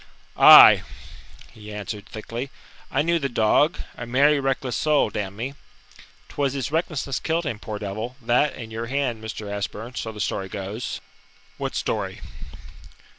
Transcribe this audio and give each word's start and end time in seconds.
"Aye," 0.35 0.81
he 1.51 1.71
answered 1.71 2.07
thickly. 2.07 2.49
"I 2.89 3.03
knew 3.03 3.19
the 3.19 3.29
dog 3.29 3.77
a 3.95 4.07
merry, 4.07 4.39
reckless 4.39 4.75
soul, 4.75 5.11
d 5.11 5.19
n 5.19 5.35
me. 5.35 5.53
'Twas 6.27 6.53
his 6.53 6.71
recklessness 6.71 7.19
killed 7.19 7.45
him, 7.45 7.59
poor 7.59 7.77
devil 7.77 8.15
that 8.19 8.55
and 8.55 8.71
your 8.71 8.87
hand, 8.87 9.23
Mr. 9.23 9.47
Ashburn, 9.47 9.93
so 9.93 10.11
the 10.11 10.19
story 10.19 10.49
goes." 10.49 11.01
"What 11.59 11.75
story?" 11.75 12.19